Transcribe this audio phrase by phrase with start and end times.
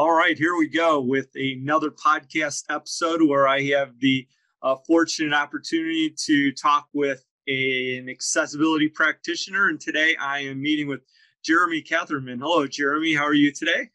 [0.00, 4.26] All right, here we go with another podcast episode where I have the
[4.62, 9.68] uh, fortunate opportunity to talk with a, an accessibility practitioner.
[9.68, 11.02] And today I am meeting with
[11.44, 12.38] Jeremy Katherman.
[12.38, 13.12] Hello, Jeremy.
[13.12, 13.90] How are you today?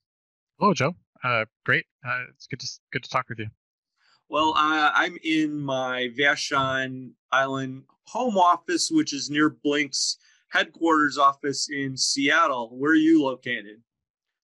[0.60, 0.94] Hello, Joe.
[1.24, 1.86] Uh, great.
[2.08, 3.48] Uh, it's good to good to talk with you.
[4.30, 11.68] Well, uh, I'm in my Vashon Island home office, which is near Blink's headquarters office
[11.68, 12.78] in Seattle.
[12.78, 13.82] Where are you located?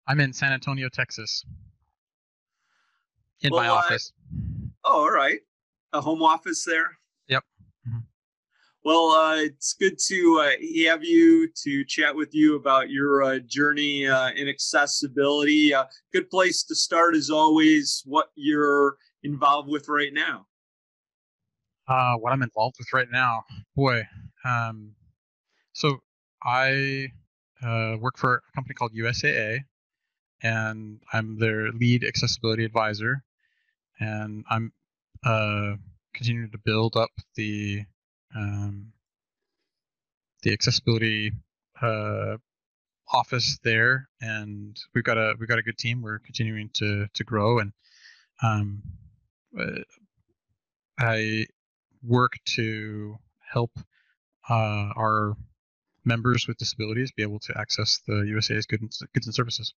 [0.08, 1.44] I'm in San Antonio, Texas.
[3.42, 4.12] In well, my office.
[4.84, 5.40] oh, all right.
[5.92, 6.96] A home office there?
[7.28, 7.44] Yep.
[7.86, 7.98] Mm-hmm.
[8.84, 13.38] Well, uh, it's good to uh, have you to chat with you about your uh,
[13.40, 15.74] journey uh, in accessibility.
[15.74, 20.46] Uh, good place to start, as always, what you're involved with right now.
[21.86, 23.44] Uh, what I'm involved with right now,
[23.76, 24.02] boy.
[24.42, 24.92] Um,
[25.74, 25.98] so
[26.42, 27.08] I
[28.00, 29.60] work for a company called USAA,
[30.42, 33.22] and I'm their lead accessibility advisor.
[34.00, 34.72] And I'm
[35.24, 35.74] uh,
[36.14, 37.84] continuing to build up the
[38.34, 38.92] um,
[40.42, 41.32] the accessibility
[41.82, 42.36] uh,
[43.12, 46.02] office there, and we've got a we've got a good team.
[46.02, 47.72] We're continuing to to grow, and
[48.42, 48.82] um,
[49.58, 49.82] uh,
[50.98, 51.46] I
[52.02, 53.18] work to
[53.52, 53.72] help
[54.48, 55.34] uh, our
[56.04, 59.74] members with disabilities be able to access the USAA's goods, goods and services.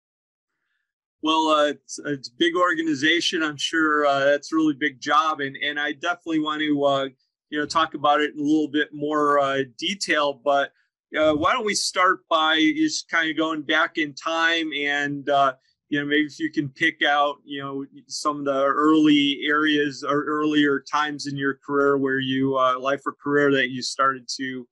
[1.22, 3.42] Well, uh, it's, it's a big organization.
[3.42, 7.08] I'm sure uh, that's a really big job, and and I definitely want to uh,
[7.51, 10.40] you know talk about it in a little bit more uh, detail.
[10.45, 10.73] But
[11.18, 15.55] uh, why don't we start by just kind of going back in time, and uh,
[15.89, 20.05] you know maybe if you can pick out you know some of the early areas
[20.08, 24.68] or earlier times in your career where you life or career that you started to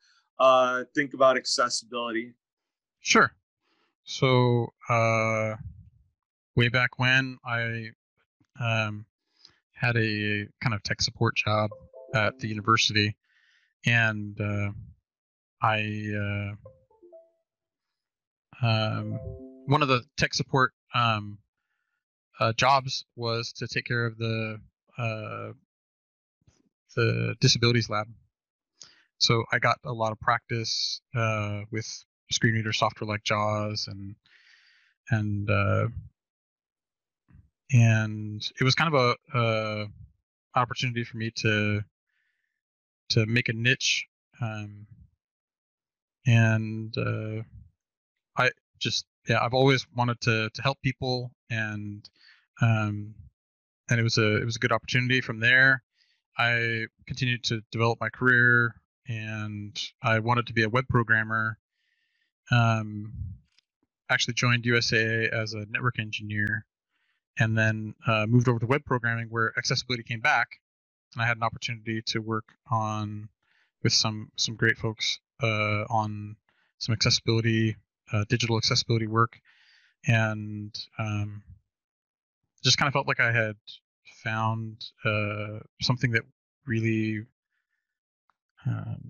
[0.95, 2.34] think about accessibility.
[3.01, 3.33] Sure.
[4.05, 4.73] So
[6.56, 7.91] way back when I
[8.59, 9.05] um,
[9.75, 11.71] had a kind of tech support job
[12.15, 13.15] at the university,
[13.84, 14.71] and uh,
[15.62, 16.56] I
[18.62, 19.19] uh, um,
[19.66, 21.39] one of the tech support um,
[22.41, 24.59] uh, jobs was to take care of the
[24.99, 25.53] uh,
[26.95, 28.09] the disabilities lab.
[29.19, 31.87] So I got a lot of practice uh, with
[32.31, 34.15] screen reader software like JAWS and
[35.11, 35.89] and uh,
[37.72, 39.00] and it was kind of
[39.34, 39.87] a, a
[40.54, 41.82] opportunity for me to
[43.10, 44.06] to make a niche
[44.41, 44.87] um,
[46.27, 47.43] and uh,
[48.37, 52.09] i just yeah i've always wanted to to help people and
[52.62, 53.15] um,
[53.91, 55.83] and it was a it was a good opportunity from there.
[56.38, 58.75] I continued to develop my career
[59.09, 61.59] and i wanted to be a web programmer
[62.50, 63.12] um,
[64.10, 66.65] actually joined usaa as a network engineer
[67.39, 70.49] and then uh, moved over to web programming where accessibility came back
[71.15, 73.29] and i had an opportunity to work on
[73.83, 76.37] with some some great folks uh, on
[76.79, 77.77] some accessibility
[78.13, 79.41] uh, digital accessibility work.
[80.07, 81.43] And um,
[82.63, 83.57] just kind of felt like i had
[84.25, 86.23] found uh, something that
[86.67, 87.25] really
[88.67, 89.01] um,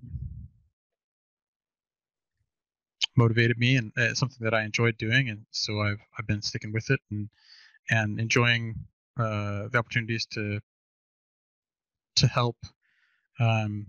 [3.15, 5.29] motivated me and uh, something that i enjoyed doing.
[5.29, 7.29] And so i've i've been sticking with it and
[7.89, 8.75] and enjoying
[9.19, 10.59] uh, the opportunities to
[12.15, 12.57] to help
[13.39, 13.85] um,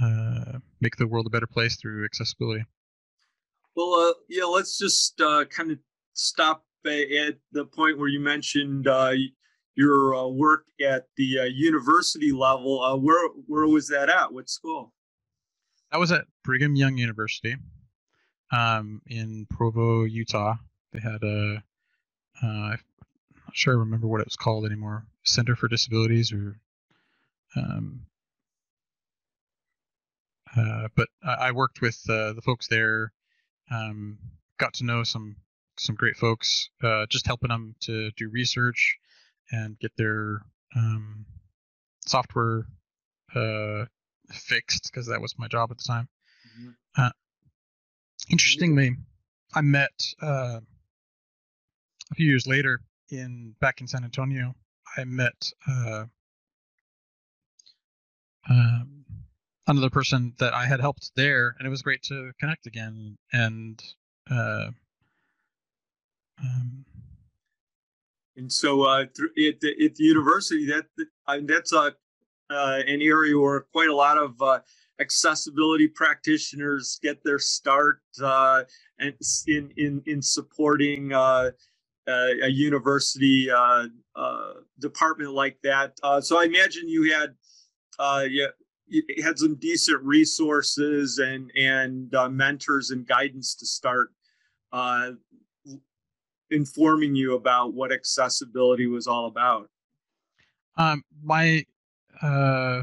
[0.00, 2.64] uh, make the world a better place through accessibility.
[3.76, 5.78] Well, uh, yeah, let's just uh, kind of
[6.12, 9.12] stop at the point where you mentioned uh,
[9.74, 12.82] your uh, work at the uh, university level.
[12.82, 14.32] Uh, where where was that at?
[14.32, 14.92] What school?
[15.90, 17.56] That was at Brigham Young University
[18.52, 20.54] um, in Provo, Utah.
[20.94, 21.62] They had a,
[22.42, 22.78] uh, I'm
[23.46, 26.56] not sure I remember what it was called anymore, Center for Disabilities or,
[27.56, 28.06] um,
[30.56, 33.12] uh, but I, worked with uh, the folks there,
[33.72, 34.18] um,
[34.58, 35.36] got to know some
[35.76, 38.96] some great folks, uh, just helping them to do research
[39.50, 40.42] and get their
[40.76, 41.26] um,
[42.06, 42.66] software
[43.34, 43.84] uh,
[44.30, 46.08] fixed because that was my job at the time.
[46.56, 46.70] Mm-hmm.
[46.96, 47.10] Uh,
[48.30, 48.96] interestingly,
[49.52, 49.90] I met
[50.22, 50.60] uh,
[52.14, 52.80] a few years later,
[53.10, 54.54] in back in San Antonio,
[54.96, 56.04] I met uh,
[58.48, 59.04] um,
[59.66, 63.18] another person that I had helped there, and it was great to connect again.
[63.32, 63.82] And
[64.30, 64.68] uh,
[66.40, 66.84] um,
[68.36, 70.86] and so uh, at, the, at the university, that
[71.26, 71.94] uh, that's a
[72.50, 74.60] uh, an area where quite a lot of uh,
[75.00, 78.62] accessibility practitioners get their start uh,
[79.00, 79.14] and
[79.48, 81.12] in in in supporting
[82.06, 85.98] uh, a university uh, uh, department like that.
[86.22, 87.34] So I imagine you had
[88.86, 94.10] you had some decent resources and and mentors and guidance to start
[96.50, 99.68] informing you about what accessibility was all about.
[100.76, 101.64] Um, my
[102.22, 102.82] uh,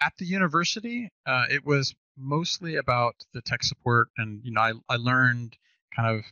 [0.00, 4.72] at the university, uh, it was mostly about the tech support, and you know, I
[4.88, 5.56] I learned
[5.94, 6.24] kind of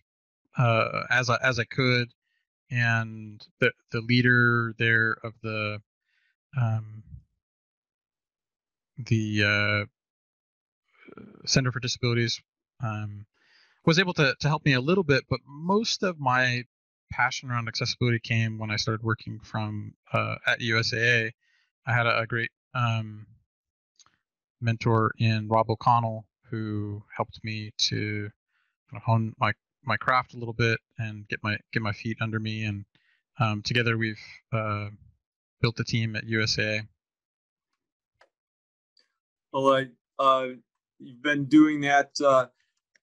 [0.58, 2.12] uh, as I as I could,
[2.70, 5.80] and the the leader there of the
[6.60, 7.02] um,
[8.98, 9.84] the uh,
[11.46, 12.40] Center for Disabilities
[12.82, 13.26] um,
[13.84, 16.64] was able to to help me a little bit, but most of my
[17.10, 21.30] passion around accessibility came when I started working from uh, at USAA.
[21.86, 23.26] I had a, a great um,
[24.60, 28.30] mentor in Rob O'Connell who helped me to
[28.90, 29.52] kind of hone my
[29.86, 32.84] my craft a little bit and get my get my feet under me and
[33.38, 34.20] um, together we've
[34.52, 34.88] uh,
[35.60, 36.86] built a team at USAA.
[39.52, 39.86] Well,
[40.18, 40.46] uh,
[40.98, 42.46] you've been doing that uh,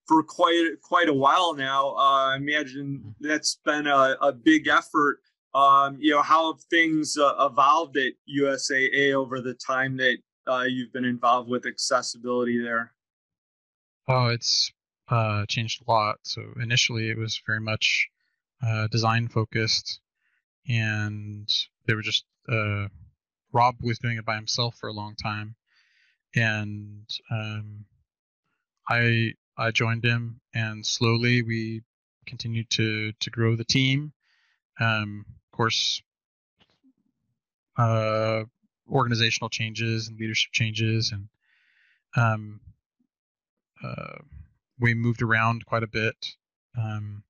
[0.08, 1.96] for quite quite a while now.
[1.96, 5.20] Uh, I imagine that's been a, a big effort.
[5.56, 10.66] Um, you know, how have things uh, evolved at USAA over the time that uh,
[10.68, 12.94] you've been involved with accessibility there?
[14.08, 14.72] Oh, it's
[15.10, 16.18] uh, changed a lot.
[16.24, 18.10] So initially, it was very much
[18.66, 20.00] uh, design focused,
[20.68, 21.50] and
[21.86, 22.88] they were just uh,
[23.52, 25.56] Rob was doing it by himself for a long time,
[26.36, 27.86] and um,
[28.90, 31.84] I I joined him, and slowly we
[32.26, 34.14] continued to to grow the team.
[34.80, 36.02] Um, of course,
[37.78, 38.44] uh,
[38.90, 41.30] organizational changes and leadership changes, and
[42.16, 42.60] um,
[43.84, 44.20] uh,
[44.84, 46.36] we moved around quite a bit
[46.78, 47.24] um,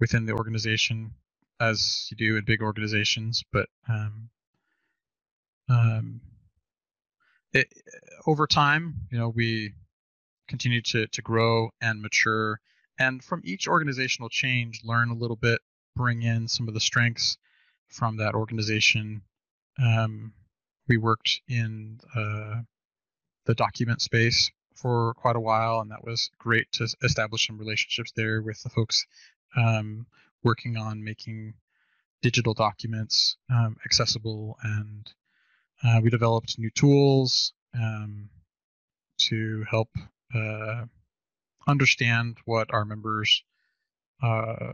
[0.00, 1.12] within the organization,
[1.60, 3.44] as you do in big organizations.
[3.52, 4.30] But um,
[5.68, 6.20] um,
[7.52, 7.68] it,
[8.26, 9.74] over time, you know, we
[10.48, 12.60] continue to to grow and mature,
[12.98, 15.60] and from each organizational change, learn a little bit,
[15.94, 17.36] bring in some of the strengths
[17.88, 19.20] from that organization.
[19.78, 20.32] Um,
[20.88, 22.62] we worked in uh,
[23.44, 28.12] the document space for quite a while, and that was great to establish some relationships
[28.14, 29.06] there with the folks
[29.56, 30.06] um,
[30.42, 31.54] working on making
[32.22, 34.56] digital documents um, accessible.
[34.62, 35.12] And
[35.84, 38.30] uh, we developed new tools um,
[39.18, 39.88] to help
[40.34, 40.84] uh,
[41.66, 43.42] understand what our members'
[44.22, 44.72] uh,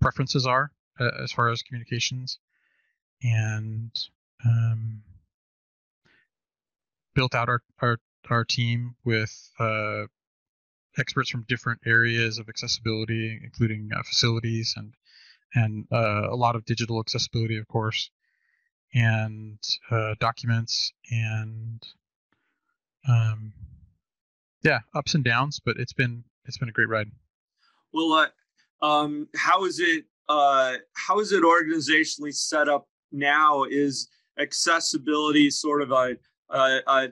[0.00, 2.38] preferences are uh, as far as communications,
[3.22, 3.90] and
[4.44, 5.02] um,
[7.14, 7.98] built out our, our
[8.30, 10.04] our team with uh,
[10.98, 14.94] experts from different areas of accessibility, including uh, facilities and
[15.54, 18.10] and uh, a lot of digital accessibility, of course,
[18.94, 19.58] and
[19.90, 21.82] uh, documents and
[23.08, 23.52] um,
[24.62, 27.10] yeah, ups and downs, but it's been it's been a great ride.
[27.92, 28.12] Well,
[28.82, 33.64] uh, um, how is it uh, how is it organizationally set up now?
[33.64, 34.08] Is
[34.38, 36.16] accessibility sort of a
[36.50, 37.08] a, a,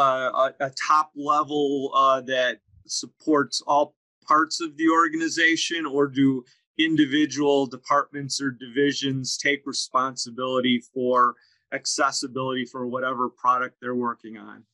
[0.00, 3.94] a, a top level uh, that supports all
[4.26, 6.44] parts of the organization, or do
[6.78, 11.34] individual departments or divisions take responsibility for
[11.72, 14.64] accessibility for whatever product they're working on?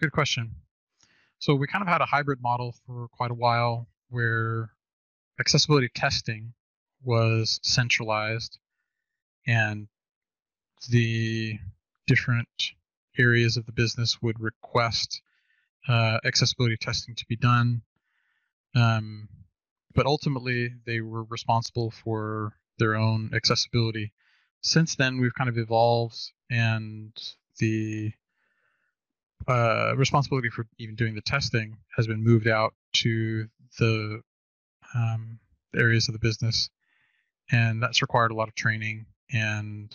[0.00, 0.54] Good question.
[1.38, 4.70] So we kind of had a hybrid model for quite a while where
[5.40, 6.52] accessibility testing
[7.02, 8.58] was centralized
[9.46, 9.88] and
[10.88, 11.58] the
[12.06, 12.48] different
[13.18, 15.22] areas of the business would request
[15.88, 17.82] uh, accessibility testing to be done.
[18.74, 19.28] Um,
[19.94, 24.12] but ultimately, they were responsible for their own accessibility.
[24.62, 26.18] Since then, we've kind of evolved,
[26.50, 27.12] and
[27.58, 28.12] the
[29.46, 33.46] uh, responsibility for even doing the testing has been moved out to
[33.78, 34.22] the
[34.94, 35.38] um,
[35.76, 36.70] areas of the business,
[37.50, 39.94] and that's required a lot of training and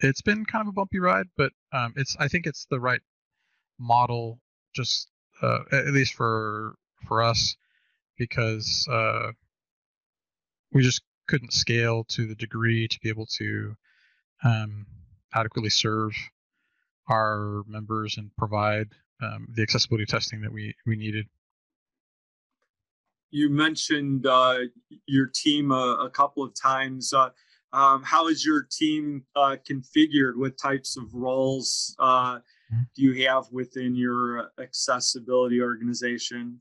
[0.00, 3.00] it's been kind of a bumpy ride, but um, it's I think it's the right
[3.78, 4.40] model,
[4.74, 5.08] just
[5.42, 6.74] uh, at least for
[7.06, 7.56] for us,
[8.18, 9.32] because uh,
[10.72, 13.76] we just couldn't scale to the degree to be able to
[14.44, 14.86] um,
[15.34, 16.12] adequately serve
[17.08, 18.88] our members and provide
[19.22, 21.26] um, the accessibility testing that we we needed.
[23.30, 24.58] You mentioned uh,
[25.06, 27.12] your team a, a, couple of times.
[27.72, 30.36] Um, how is your team uh, configured?
[30.36, 32.80] What types of roles uh, mm-hmm.
[32.96, 36.60] do you have within your accessibility organization?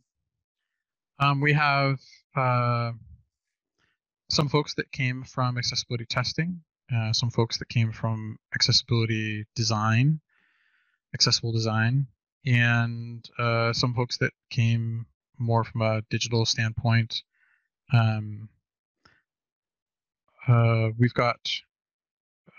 [1.20, 2.00] Um, we have
[2.36, 2.92] uh,
[4.30, 6.62] some folks that came from accessibility testing,
[6.96, 10.22] uh, some folks that came from accessibility design,
[11.14, 12.08] accessible design,
[12.46, 15.06] and uh, some folks that came
[15.40, 17.24] more from a digital standpoint.
[17.92, 18.50] Um,
[20.48, 21.40] uh, we've got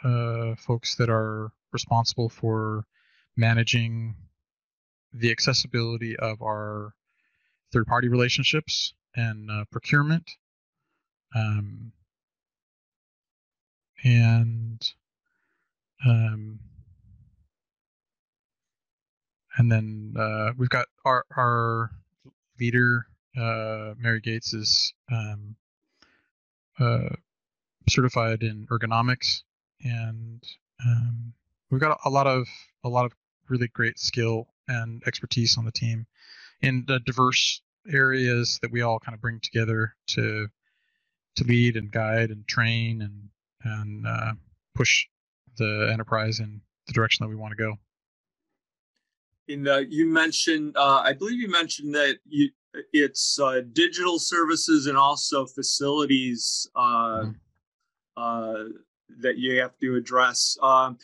[0.05, 2.85] uh, folks that are responsible for
[3.37, 4.15] managing
[5.13, 6.95] the accessibility of our
[7.73, 10.31] third party relationships and uh, procurement.
[11.35, 11.93] Um,
[14.03, 14.83] and
[16.07, 16.61] um,
[19.57, 21.91] and then uh, we've got our our
[22.59, 23.07] leader
[23.37, 25.57] uh, Mary Gates is um,
[26.79, 27.11] uh,
[27.91, 29.43] certified in ergonomics,
[29.83, 30.43] and
[30.85, 31.33] um,
[31.71, 32.47] we've got a lot of
[32.85, 33.13] a lot of
[33.49, 36.07] really great skill and expertise on the team
[36.63, 40.49] in the diverse areas that we all kind of bring together to
[41.37, 43.29] to lead and guide and train and
[43.65, 44.33] and uh,
[44.75, 45.07] push
[45.57, 47.77] the enterprise in the direction that we want to go.
[49.49, 52.51] In uh, you mentioned, uh, I believe you mentioned that you
[52.93, 57.31] it's uh, digital services and also facilities uh, mm-hmm.
[58.17, 58.65] Uh,
[59.21, 60.57] that you have to address.
[60.63, 60.99] Um,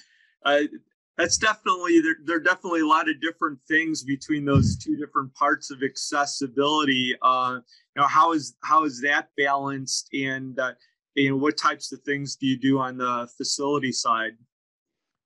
[1.16, 5.34] that's definitely there, there are definitely a lot of different things between those two different
[5.34, 7.14] parts of accessibility.
[7.22, 7.60] Uh,
[7.94, 10.72] you know how is how is that balanced and uh,
[11.16, 14.32] what types of things do you do on the facility side?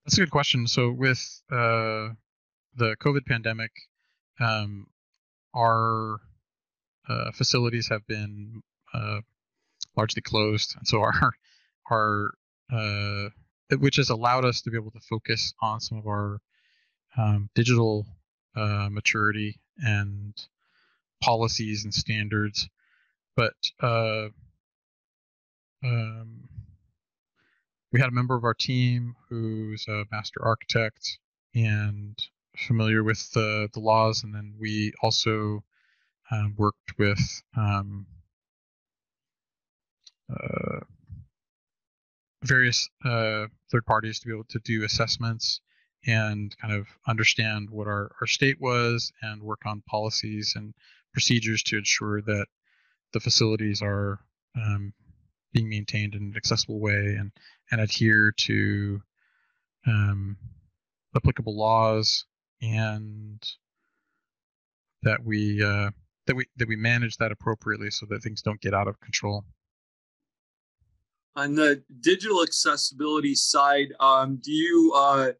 [0.04, 0.66] That's a good question.
[0.66, 2.14] So with uh,
[2.76, 3.72] the covid pandemic
[4.38, 4.86] um,
[5.54, 6.20] our
[7.08, 8.62] uh, facilities have been
[8.94, 9.20] uh,
[9.96, 10.76] largely closed.
[10.78, 11.32] And so our
[11.90, 12.32] our
[12.72, 13.28] uh,
[13.78, 16.40] which has allowed us to be able to focus on some of our
[17.16, 18.06] um, digital
[18.56, 20.34] uh, maturity and
[21.22, 22.68] policies and standards.
[23.36, 24.28] But uh,
[25.84, 26.48] um,
[27.92, 31.18] we had a member of our team who's a master architect
[31.54, 32.18] and
[32.56, 35.64] familiar with the, the laws, and then we also
[36.30, 38.06] um, worked with um,
[40.30, 40.80] uh,
[42.42, 45.60] various uh, third parties to be able to do assessments
[46.06, 50.74] and kind of understand what our, our state was and work on policies and
[51.12, 52.46] procedures to ensure that
[53.12, 54.18] the facilities are
[54.56, 54.92] um,
[55.52, 57.32] being maintained in an accessible way and,
[57.70, 59.02] and adhere to
[59.86, 60.36] um,
[61.14, 62.24] applicable laws
[62.62, 63.42] and
[65.02, 65.90] that we uh,
[66.26, 69.44] that we that we manage that appropriately so that things don't get out of control
[71.36, 75.32] on the digital accessibility side, um, do you uh,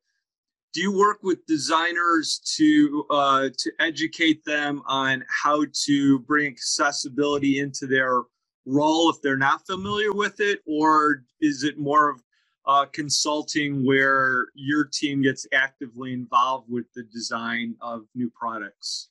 [0.73, 7.59] do you work with designers to uh, to educate them on how to bring accessibility
[7.59, 8.23] into their
[8.67, 12.23] role if they're not familiar with it, or is it more of
[12.67, 19.09] uh, consulting where your team gets actively involved with the design of new products?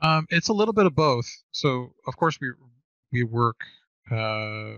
[0.00, 1.26] Um, it's a little bit of both.
[1.50, 2.52] So, of course, we
[3.12, 3.56] we work
[4.10, 4.74] uh,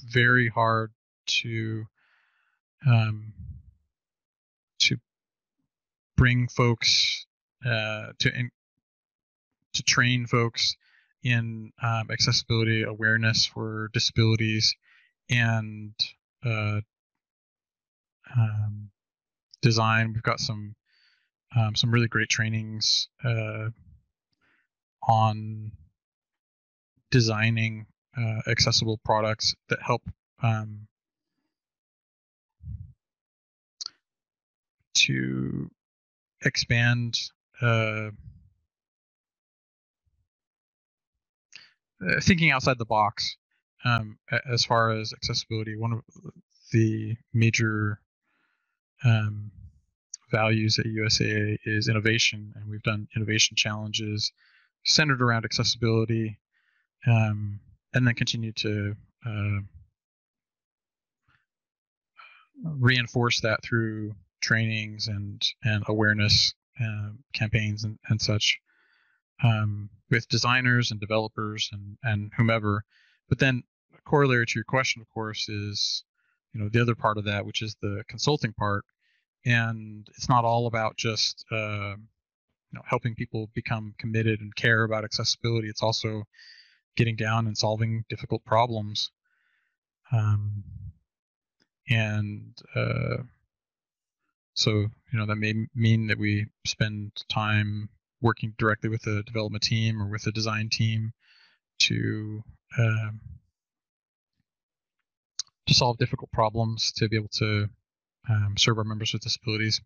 [0.00, 0.92] very hard
[1.26, 1.86] to
[2.86, 3.32] um,
[4.80, 4.96] to
[6.16, 7.26] bring folks
[7.64, 8.50] uh, to in,
[9.74, 10.76] to train folks
[11.22, 14.76] in um, accessibility awareness for disabilities
[15.28, 15.94] and
[16.44, 16.80] uh,
[18.36, 18.90] um,
[19.62, 20.12] design.
[20.12, 20.76] We've got some
[21.56, 23.70] um, some really great trainings uh,
[25.06, 25.72] on
[27.10, 27.86] designing
[28.16, 30.02] uh, accessible products that help
[30.42, 30.86] um,
[34.94, 35.70] to
[36.44, 37.18] expand
[37.62, 38.10] uh,
[42.00, 43.36] uh, thinking outside the box
[43.84, 44.18] um,
[44.50, 45.76] as far as accessibility.
[45.76, 46.02] One of
[46.72, 48.00] the major
[49.04, 49.50] um,
[50.30, 54.32] values at USAA is innovation, and we've done innovation challenges
[54.84, 56.38] centered around accessibility.
[57.06, 57.60] Um,
[57.96, 58.94] and then continue to
[59.26, 59.58] uh,
[62.64, 68.60] reinforce that through trainings and and awareness uh, campaigns and, and such
[69.42, 72.84] um, with designers and developers and and whomever
[73.28, 73.64] but then
[74.06, 76.04] corollary to your question, of course, is
[76.54, 78.84] you know the other part of that, which is the consulting part,
[79.44, 84.84] and it's not all about just uh, you know helping people become committed and care
[84.84, 85.68] about accessibility.
[85.68, 86.24] It's also
[86.96, 89.10] getting down and solving difficult problems.
[90.12, 90.64] Um,
[91.88, 93.18] and uh,
[94.54, 97.88] so you know that may mean that we spend time
[98.20, 101.12] working directly with the development team or with the design team
[101.78, 102.42] to
[102.78, 103.20] um,
[105.66, 107.68] to solve difficult problems to be able to
[108.28, 109.80] um, serve our members with disabilities.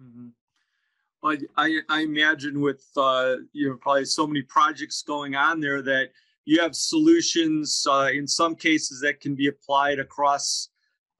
[0.00, 0.28] Mm-hmm.
[1.22, 5.82] Well, I, I imagine with uh, you know probably so many projects going on there
[5.82, 6.10] that
[6.46, 10.70] you have solutions uh, in some cases that can be applied across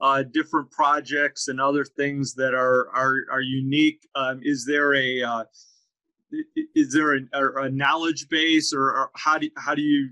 [0.00, 4.09] uh, different projects and other things that are are, are unique.
[4.14, 5.45] Um, is there a uh,
[6.75, 10.11] is there a, a, knowledge base, or, or, how do how do you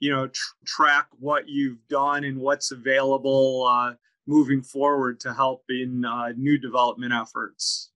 [0.00, 3.94] you know tr- track what you've done and what's available uh,
[4.26, 7.89] moving forward to help in uh, new development efforts?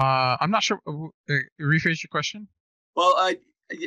[0.00, 0.80] Uh, I'm not sure.
[0.86, 2.48] Uh, rephrase your question.
[2.96, 3.36] Well, I,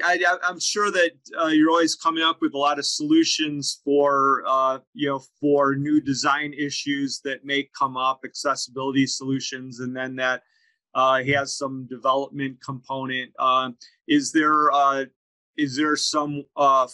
[0.03, 4.43] I, am sure that uh, you're always coming up with a lot of solutions for,
[4.48, 10.15] uh, you know, for new design issues that may come up, accessibility solutions, and then
[10.17, 10.43] that
[10.93, 13.32] uh, has some development component.
[13.39, 13.75] Um,
[14.08, 15.05] is there uh,
[15.58, 16.88] is there some uh,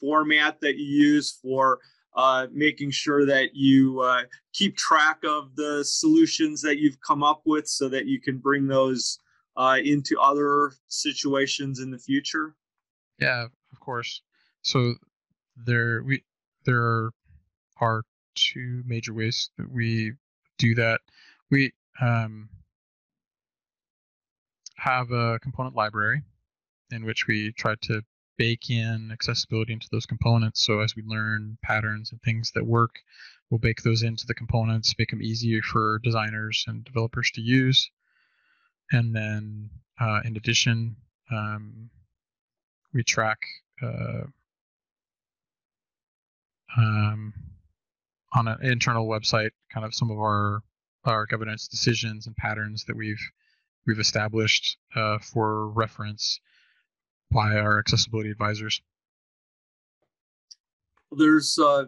[0.00, 1.78] format that you use for
[2.14, 7.42] uh, making sure that you uh, keep track of the solutions that you've come up
[7.44, 9.18] with so that you can bring those
[9.56, 12.54] uh, into other situations in the future?
[13.20, 14.22] Yeah, of course.
[14.62, 14.94] So
[15.56, 16.24] there we
[16.64, 17.10] there
[17.80, 18.02] are
[18.34, 20.12] two major ways that we
[20.58, 21.00] do that.
[21.50, 22.48] We um,
[24.76, 26.22] have a component library
[26.90, 28.02] in which we try to
[28.36, 30.64] bake in accessibility into those components.
[30.64, 33.00] So as we learn patterns and things that work,
[33.50, 37.90] we'll bake those into the components, make them easier for designers and developers to use.
[38.92, 39.70] And then
[40.00, 40.96] uh, in addition,
[41.30, 41.90] um,
[42.92, 43.38] we track
[43.82, 44.22] uh,
[46.76, 47.32] um,
[48.32, 50.62] on an internal website kind of some of our
[51.04, 53.30] our governance decisions and patterns that we've
[53.86, 56.40] we've established uh, for reference
[57.34, 58.80] by our accessibility advisors.
[61.10, 61.86] There's uh,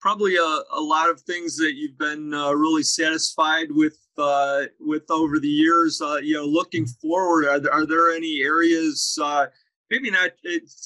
[0.00, 5.10] probably a, a, lot of things that you've been uh, really satisfied with uh, with
[5.10, 6.00] over the years.
[6.00, 7.08] Uh, you know, looking mm-hmm.
[7.08, 9.46] forward, are there, are there any areas, uh,
[9.90, 10.30] maybe not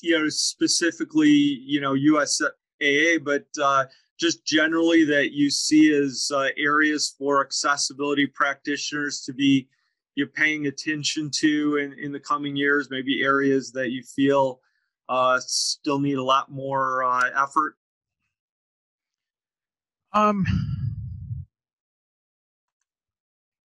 [0.02, 3.84] you know specifically you know USAA, but uh,
[4.18, 9.68] just generally that you see as areas for accessibility practitioners to be
[10.14, 14.60] you're paying attention to in, in the coming years, maybe areas that you feel
[15.08, 17.76] uh, still need a lot more uh, effort?
[20.12, 20.46] Um,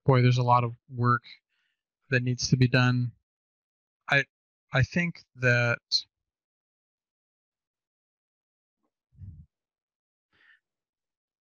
[0.06, 1.22] boy, there's a lot of work
[2.10, 3.12] that needs to be done.
[4.10, 4.24] I
[4.72, 5.78] I think that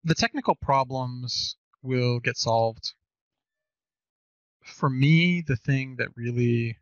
[0.06, 2.94] the technical problems will get solved
[4.66, 6.78] for me, the thing that really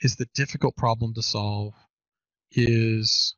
[0.00, 1.74] is the difficult problem to solve
[2.52, 3.34] is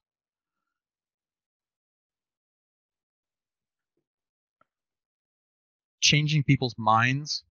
[6.00, 7.44] changing people's minds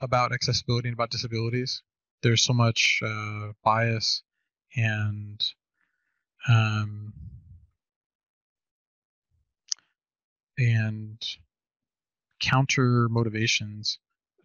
[0.00, 1.82] about accessibility and about disabilities.
[2.22, 4.22] There's so much uh, bias
[4.76, 5.40] and
[6.48, 7.12] um,
[10.58, 11.20] and
[12.40, 13.98] counter motivations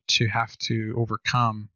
[0.07, 1.69] to have to overcome.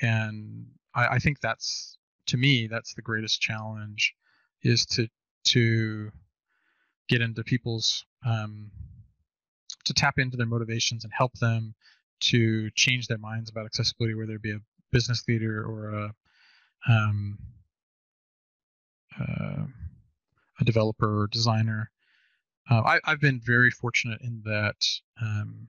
[0.00, 4.14] And I, I think that's to me that's the greatest challenge
[4.62, 5.08] is to
[5.44, 6.10] to
[7.08, 8.70] get into people's um,
[9.84, 11.74] to tap into their motivations and help them
[12.18, 16.14] to change their minds about accessibility, whether it be a business leader or a
[16.88, 17.38] um,
[19.20, 19.64] uh,
[20.60, 21.90] a developer or designer.
[22.68, 24.84] Uh, I, have been very fortunate in that
[25.22, 25.68] um,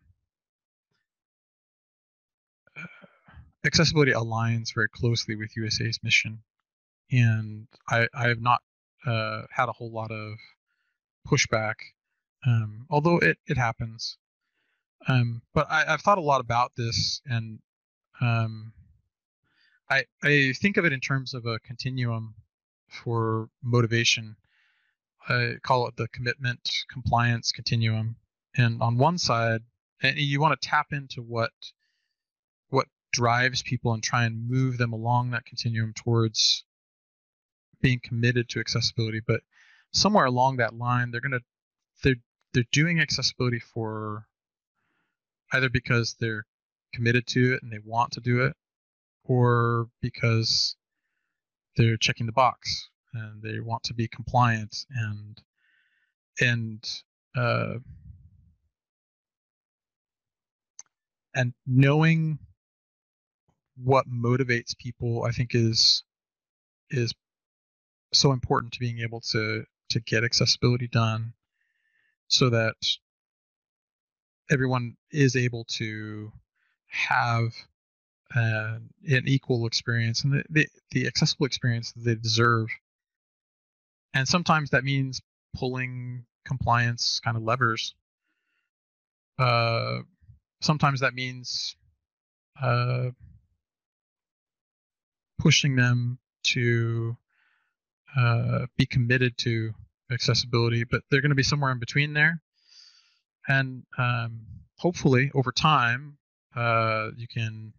[3.67, 6.39] accessibility aligns very closely with USAA's mission,
[7.11, 8.61] and I, I have not
[9.05, 10.37] uh, had a whole lot of
[11.27, 11.75] pushback,
[12.45, 14.17] um, although it, it happens.
[15.07, 17.59] Um, but I, have thought a lot about this, and
[18.19, 18.73] um,
[19.89, 22.35] I I think of it in terms of a continuum
[22.89, 24.35] for motivation.
[25.29, 28.15] I call it the commitment compliance continuum.
[28.55, 29.61] And on one side,
[30.01, 31.76] and you want to tap into what what
[33.17, 36.63] drives people and try and move them along that continuum towards
[37.81, 39.41] being committed to accessibility, but
[39.91, 41.39] somewhere along that line, they're gonna
[42.03, 42.21] they're
[42.53, 44.27] they're doing accessibility for
[45.51, 46.45] either because they're
[46.93, 48.53] committed to it and they want to do it,
[49.23, 50.75] or because
[51.75, 55.41] they're checking the box and they want to be compliant and
[56.39, 57.01] and
[57.35, 57.75] uh,
[61.33, 62.37] and knowing
[63.83, 66.03] what motivates people i think is
[66.89, 67.13] is
[68.13, 71.33] so important to being able to to get accessibility done
[72.27, 72.75] so that
[74.49, 76.31] everyone is able to
[76.87, 77.53] have
[78.35, 82.67] uh, an equal experience and the, the, the accessible experience that they deserve.
[84.13, 85.21] And sometimes that means
[85.55, 87.93] pulling compliance kind of levers.
[89.37, 89.99] Uh,
[90.61, 91.75] sometimes that means
[92.61, 93.09] uh,
[95.39, 97.17] pushing them to
[98.17, 99.73] uh, be committed to
[100.11, 102.41] accessibility, but they're going to be somewhere in between there.
[103.47, 104.41] And um,
[104.77, 106.17] hopefully, over time,
[106.55, 107.73] uh, you can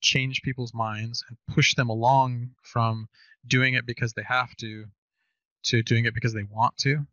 [0.00, 3.08] change people's minds and push them along from
[3.46, 4.86] doing it because they have to
[5.64, 7.06] to doing it because they want to.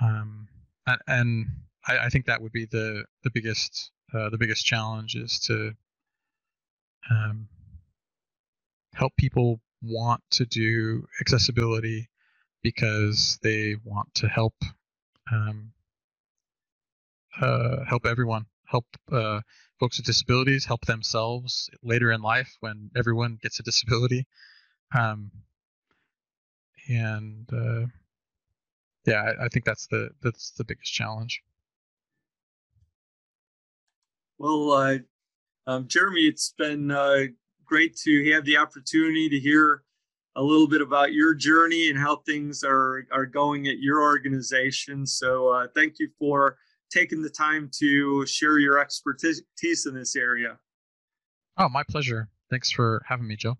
[0.00, 0.48] Um,
[0.86, 1.46] and, and
[1.86, 5.74] I, I, think that would be the the biggest uh, the biggest challenge is to
[7.10, 7.48] um,
[8.98, 12.08] help people want to do accessibility
[12.62, 14.54] because they want to help
[15.32, 15.70] um,
[17.40, 19.40] uh, help everyone, help uh,
[19.78, 24.26] folks with disabilities, help themselves later in life when everyone gets a disability,
[24.98, 25.30] um,
[26.88, 27.86] and uh,
[29.06, 31.42] yeah, I, I, think that's the that's the biggest challenge.
[34.38, 34.98] Well, uh,
[35.66, 37.26] um, Jeremy, it's been uh,
[37.68, 39.82] great to have the opportunity to hear
[40.36, 45.06] a little bit about your journey and how things are are going at your organization.
[45.06, 46.56] So uh, thank you for
[46.90, 49.42] taking the time to share your expertise
[49.86, 50.58] in this area.
[51.56, 52.28] Oh, my pleasure.
[52.50, 53.58] Thanks for having me, Joe.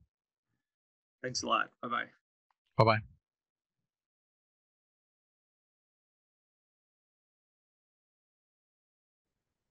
[1.22, 1.70] Thanks a lot.
[1.82, 2.04] Bye bye.
[2.76, 3.17] Bye bye.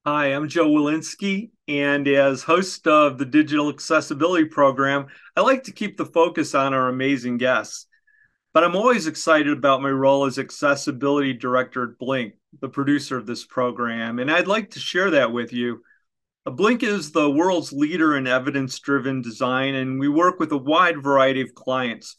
[0.07, 5.73] Hi, I'm Joe Welinske, and as host of the Digital Accessibility Program, I like to
[5.73, 7.87] keep the focus on our amazing guests.
[8.53, 13.25] But I'm always excited about my role as Accessibility Director at Blink, the producer of
[13.25, 15.83] this program, and I'd like to share that with you.
[16.45, 20.57] Uh, Blink is the world's leader in evidence driven design, and we work with a
[20.57, 22.15] wide variety of clients.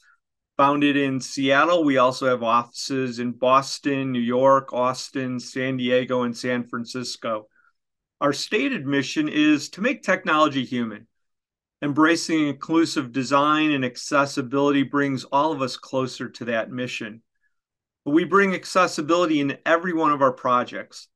[0.58, 6.36] Founded in Seattle, we also have offices in Boston, New York, Austin, San Diego, and
[6.36, 7.46] San Francisco.
[8.20, 11.06] Our stated mission is to make technology human.
[11.80, 17.22] Embracing inclusive design and accessibility brings all of us closer to that mission.
[18.04, 21.06] We bring accessibility in every one of our projects.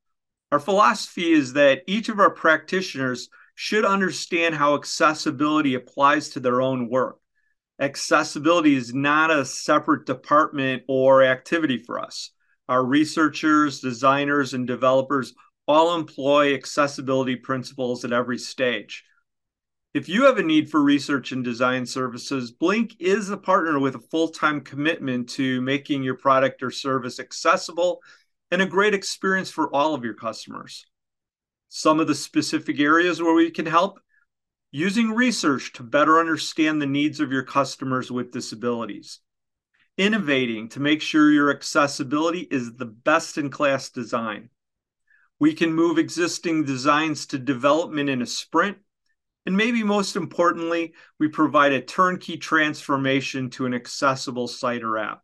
[0.52, 6.60] Our philosophy is that each of our practitioners should understand how accessibility applies to their
[6.60, 7.18] own work.
[7.80, 12.30] Accessibility is not a separate department or activity for us.
[12.68, 15.34] Our researchers, designers, and developers
[15.66, 19.04] all employ accessibility principles at every stage.
[19.94, 23.94] If you have a need for research and design services, Blink is a partner with
[23.94, 28.00] a full time commitment to making your product or service accessible
[28.50, 30.86] and a great experience for all of your customers.
[31.68, 34.00] Some of the specific areas where we can help
[34.70, 39.20] using research to better understand the needs of your customers with disabilities,
[39.98, 44.48] innovating to make sure your accessibility is the best in class design
[45.42, 48.78] we can move existing designs to development in a sprint.
[49.44, 55.22] And maybe most importantly, we provide a turnkey transformation to an accessible site or app.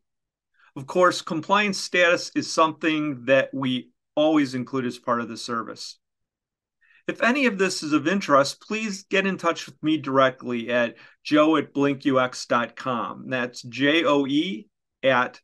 [0.75, 6.01] Of course, compliance status is something that we always include as part of the service.
[7.07, 10.97] If any of this is of interest, please get in touch with me directly at
[11.23, 13.31] joe at blinkux.com.
[13.31, 14.69] That's J O E
[15.01, 15.41] at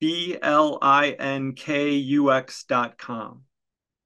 [0.00, 3.42] B L I N K U X.com.